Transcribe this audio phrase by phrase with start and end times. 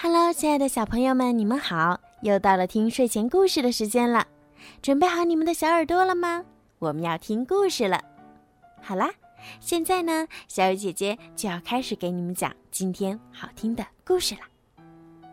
[0.00, 1.98] Hello，亲爱的小朋友们，你们好！
[2.22, 4.24] 又到了听睡前故事的时间了，
[4.80, 6.44] 准备好你们的小耳朵了吗？
[6.78, 8.00] 我们要听故事了。
[8.80, 9.10] 好啦，
[9.58, 14.42] 现在呢，小雨姐姐就要开始给你们讲今天好听的故事了。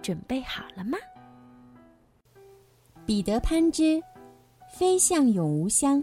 [0.00, 0.96] 准备好了吗？
[3.04, 4.02] 彼得潘之
[4.72, 6.02] 飞向永无乡。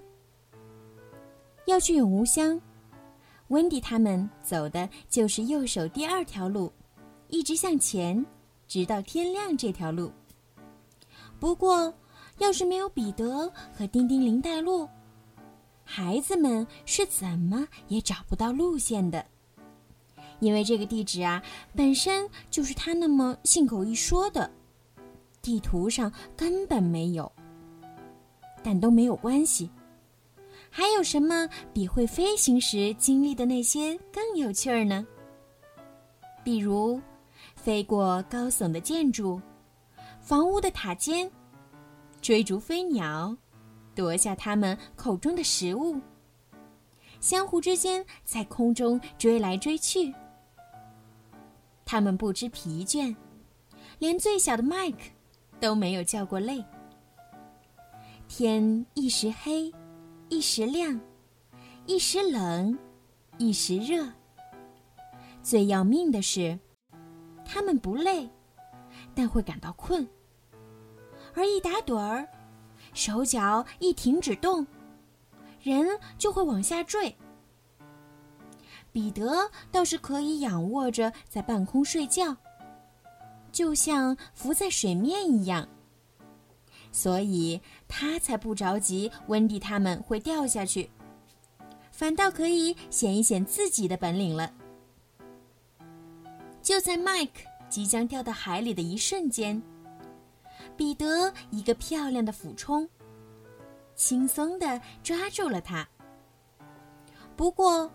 [1.65, 2.61] 要去永无乡，
[3.47, 6.71] 温迪他们走的就是右手第二条路，
[7.29, 8.23] 一直向前，
[8.73, 10.11] 直到天亮这条路。
[11.39, 11.93] 不过，
[12.39, 14.89] 要是没有彼得和丁丁林带路，
[15.83, 19.23] 孩子们是怎么也找不到路线的。
[20.39, 21.39] 因为这个地址啊，
[21.75, 24.49] 本身就是他那么信口一说的，
[25.39, 27.31] 地图上根本没有。
[28.63, 29.69] 但都没有关系。
[30.71, 35.05] 还有什么比会飞行时经历的那些更有趣儿呢？
[36.43, 36.99] 比如，
[37.63, 39.41] 飞过高耸的建筑、
[40.19, 41.31] 房屋的塔尖，
[42.19, 43.33] 追逐飞鸟，
[43.95, 45.97] 夺下它们口中的食物，
[47.21, 50.13] 相互之间在空中追来追去。
[51.85, 53.15] 他们不知疲倦，
[53.97, 54.97] 连最小的麦克
[55.61, 56.61] 都没有叫过累。
[58.27, 59.73] 天一时黑。
[60.29, 60.99] 一时亮，
[61.85, 62.77] 一时冷，
[63.37, 64.05] 一时热。
[65.43, 66.57] 最要命的是，
[67.53, 68.27] 他们不累，
[69.13, 70.07] 但会感到困。
[71.35, 72.27] 而一打盹儿，
[72.95, 74.65] 手脚一停止动，
[75.61, 75.87] 人
[76.17, 77.15] 就会往下坠。
[78.91, 82.35] 彼得倒是可以仰卧着在半空睡觉，
[83.51, 85.69] 就像浮在水面一样。
[86.91, 90.89] 所以他才不着急，温蒂他们会掉下去，
[91.91, 94.51] 反倒可以显一显自己的本领了。
[96.63, 99.61] 就在麦克即将掉到海里的一瞬间，
[100.77, 102.89] 彼得一个漂亮的俯冲，
[103.95, 105.85] 轻松地抓住了他。
[107.35, 107.91] 不过，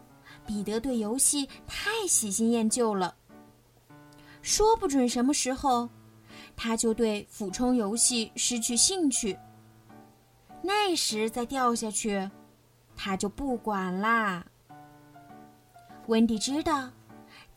[0.46, 3.16] 彼得对游戏太喜新厌旧了，
[4.42, 5.88] 说不准什么时候。
[6.60, 9.38] 他就对俯冲游戏失去兴趣。
[10.60, 12.28] 那时再掉下去，
[12.96, 14.44] 他就不管啦。
[16.08, 16.90] 温迪知道，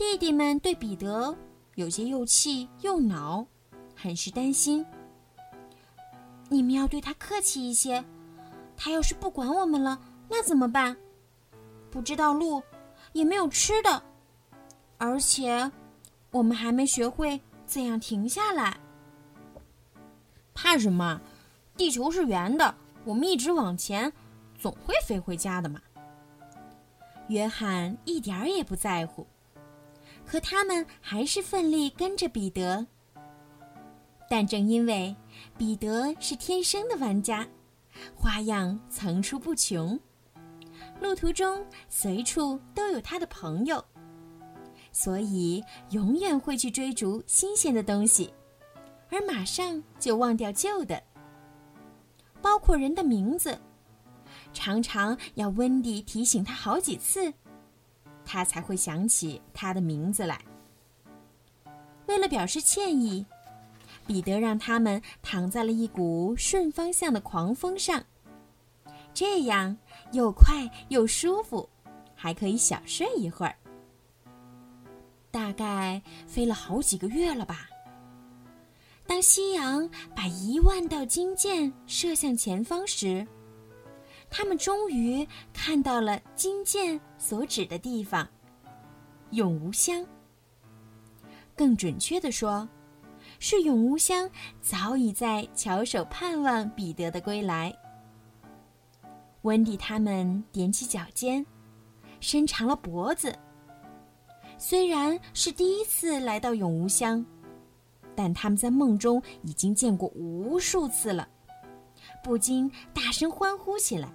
[0.01, 1.38] 弟弟们对彼得
[1.75, 3.45] 有些又气又恼，
[3.95, 4.84] 很是担心。
[6.50, 8.03] 你们要对他客气一些，
[8.75, 10.97] 他要是不管我们了，那怎么办？
[11.91, 12.63] 不知道路，
[13.13, 14.01] 也没有吃的，
[14.97, 15.72] 而且
[16.31, 18.75] 我们还没学会怎样停下来。
[20.56, 21.22] 怕什么？
[21.78, 22.73] 地球是圆的，
[23.06, 24.12] 我们一直往前，
[24.57, 25.79] 总会飞回家的嘛。
[27.28, 29.28] 约翰一点儿也不在乎，
[30.31, 32.88] 可他们还是奋力跟着彼得。
[34.30, 35.14] 但正因为
[35.58, 37.46] 彼得是天生的玩家，
[38.16, 40.00] 花样层出不穷，
[41.02, 43.84] 路途中随处都有他的朋友，
[44.94, 48.34] 所以永远会去追逐新鲜的东西。
[49.09, 51.03] 而马上就忘掉旧的，
[52.42, 53.59] 包括人的名字，
[54.53, 57.34] 常常要温迪提醒他好几次，
[58.31, 60.40] 他才会想起他的名字来。
[62.06, 63.25] 为了表示歉意，
[64.08, 68.02] 彼得让他们躺在了一股顺方向的狂风上，
[69.14, 69.78] 这样
[70.14, 71.68] 又快又舒服，
[72.16, 73.53] 还可以小睡一会儿。
[75.30, 77.68] 大概飞了好几个月了吧。
[79.06, 83.28] 当夕阳把一万道金箭射向前方时，
[84.31, 88.28] 他们终于看到了金剑所指的地方——
[89.31, 90.03] 永无乡。
[91.56, 92.68] 更准确的说，
[93.38, 94.28] 是永无乡
[94.62, 97.72] 早已在翘首盼望彼得的归来。
[99.42, 101.45] 温迪他们踮起脚尖，
[102.19, 103.38] 伸长了脖子。
[104.57, 107.24] 虽然是第一次来到永无乡。
[108.13, 111.28] 但他们在梦中已经见过无数次了，
[112.22, 114.12] 不禁大声欢呼起来。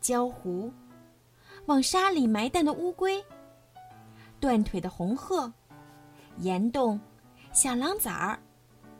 [0.00, 0.72] 焦狐、
[1.66, 3.24] 往沙里埋蛋的乌龟、
[4.40, 5.52] 断腿的红鹤、
[6.38, 7.00] 岩洞、
[7.52, 8.38] 小狼崽儿、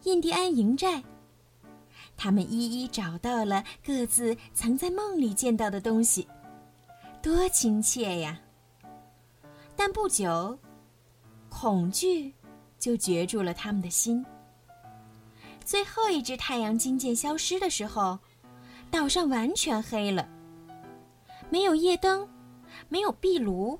[0.05, 1.03] 印第安营寨，
[2.17, 6.27] 他们一一找到了各自曾在梦里见到的东西，
[7.23, 8.41] 多亲切呀！
[9.77, 10.59] 但不久，
[11.49, 12.35] 恐惧。
[12.79, 14.25] 就攫住了他们的心。
[15.65, 18.17] 最后一只太阳金箭消失的时候，
[18.89, 20.29] 岛上完全黑了，
[21.51, 22.29] 没有夜灯，
[22.89, 23.79] 没有壁炉，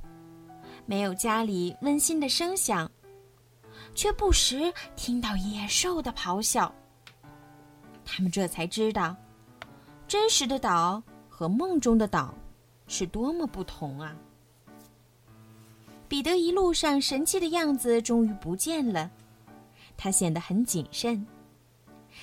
[0.87, 2.91] 没有家里温馨的声响，
[3.95, 6.75] 却不时听到野兽的咆哮。
[8.05, 9.15] 他们这才知道，
[10.07, 12.35] 真实的岛和梦中的岛
[12.87, 14.17] 是多么不同啊！
[16.09, 19.11] 彼得一路上神气的样子终于不见了，
[19.95, 21.27] 他显得很谨慎。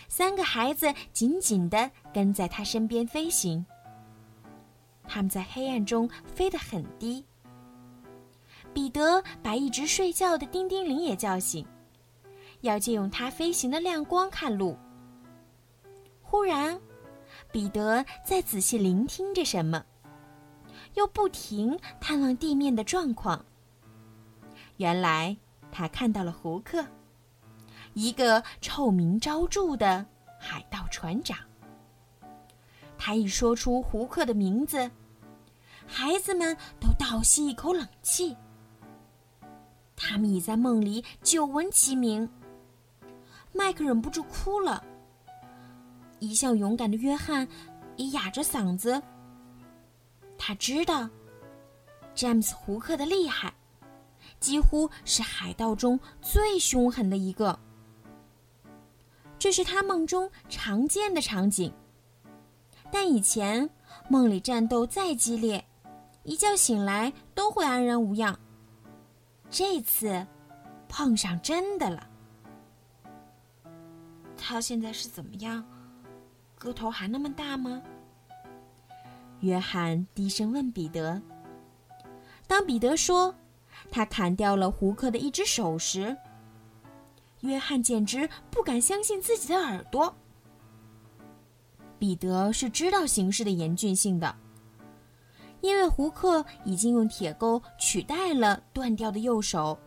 [0.09, 3.63] 三个孩子紧紧地跟在他身边飞行。
[5.07, 7.25] 他们在黑暗中飞得很低。
[8.73, 11.65] 彼得把一直睡觉的丁丁铃也叫醒，
[12.61, 14.77] 要借用它飞行的亮光看路。
[16.21, 16.77] 忽然，
[17.51, 19.81] 彼得在仔细聆听着什么，
[20.95, 23.45] 又不停探望地面的状况。
[24.75, 25.37] 原来，
[25.71, 26.85] 他看到了胡克，
[27.93, 30.05] 一个臭名昭著的
[30.37, 31.37] 海盗船长。
[33.05, 34.89] 他一说出胡克的名字，
[35.85, 38.35] 孩子们都倒吸一口冷气。
[39.95, 42.27] 他们已在梦里久闻其名。
[43.53, 44.83] 麦克忍不住哭了。
[46.17, 47.47] 一向勇敢的约翰
[47.95, 48.99] 也哑着嗓子。
[50.35, 51.07] 他知道
[52.15, 53.53] 詹姆斯·胡克的厉害，
[54.39, 57.59] 几乎是海盗中最凶狠的一个。
[59.37, 61.71] 这是他梦中常见的场景。
[62.97, 63.69] 但以前
[64.07, 65.65] 梦里战斗再激烈，
[66.23, 68.39] 一觉醒来都会安然无恙。
[69.51, 70.25] 这次
[70.87, 72.07] 碰上真的了。
[74.37, 75.61] 他现在是怎么样？
[76.57, 77.81] 个头还那么大吗？
[79.41, 81.21] 约翰低声问彼得。
[82.47, 83.35] 当彼得说
[83.91, 86.15] 他砍掉了胡克的一只手时，
[87.41, 90.15] 约翰简直不敢相信自己的耳朵。
[91.97, 94.35] 彼得是知道形势的严峻性的，
[95.61, 99.77] 因为胡克已经用铁钩取代了断掉的右手，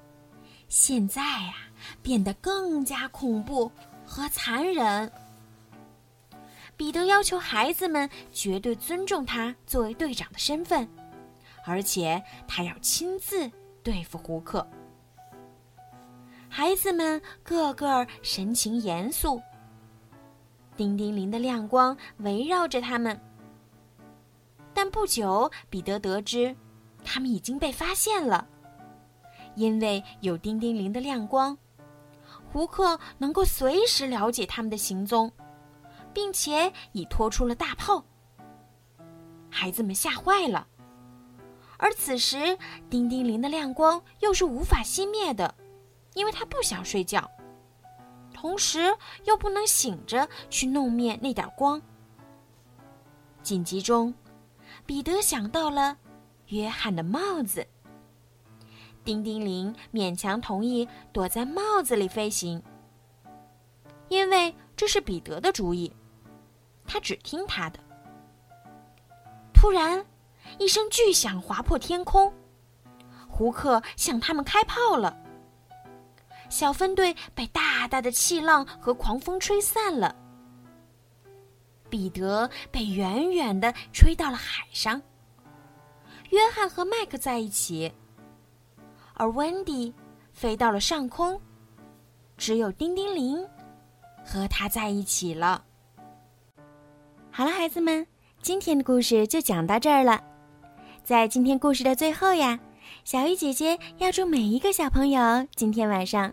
[0.69, 1.55] 现在呀
[2.03, 3.71] 变得更加恐怖
[4.05, 5.11] 和残忍。
[6.77, 10.89] 彼得要求孩子们绝对尊重他作为队长的身份，
[11.65, 13.51] 而且他要亲自
[13.83, 14.67] 对付胡克。
[16.49, 19.41] 孩子们个个神情严肃。
[20.79, 23.21] 叮叮铃的亮光围绕着他们，
[24.73, 26.55] 但不久，彼得得知，
[27.05, 28.47] 他们已经被发现了。
[29.57, 31.59] 因为有叮叮铃的亮光，
[32.53, 35.33] 胡克能够随时了解他们的行踪，
[36.15, 38.05] 并且已拖出了大炮。
[39.51, 40.69] 孩子们吓坏了，
[41.77, 42.57] 而此时，
[42.89, 45.53] 叮叮铃的亮光又是无法熄灭的，
[46.15, 47.29] 因为他不想睡觉。
[48.41, 51.83] 同时又不能醒着去弄灭那点光。
[53.43, 54.15] 紧急中，
[54.87, 55.97] 彼得想到了
[56.47, 57.67] 约翰的帽子。
[59.05, 62.63] 叮叮铃勉强同意躲在帽子里飞行，
[64.09, 65.93] 因为这是彼得的主意，
[66.87, 67.81] 他只听他的。
[69.53, 70.07] 突然，
[70.61, 72.33] 一声巨响划破天空，
[73.29, 75.25] 胡克向他们开炮了。
[76.49, 80.15] 小分队被大大的气浪和狂风吹散了。
[81.91, 85.01] 彼得被远远的吹到了海上。
[86.31, 87.91] 约翰和麦克在一起，
[89.15, 89.95] 而温迪
[90.33, 91.41] 飞到了上空，
[92.37, 93.43] 只有叮叮铃
[94.25, 95.65] 和他在一起了。
[97.31, 98.07] 好了，孩子们，
[98.43, 100.23] 今天的故事就讲到这儿了。
[101.03, 102.59] 在今天故事的最后呀。
[103.05, 106.33] 小鱼姐姐要祝每一个小朋友今天晚上